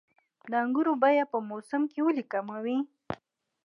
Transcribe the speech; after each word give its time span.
د 0.49 0.51
انګورو 0.63 0.93
بیه 1.01 1.25
په 1.33 1.37
موسم 1.49 1.81
کې 1.91 1.99
ولې 2.05 2.23
کمه 2.31 2.57
وي؟ 2.63 2.77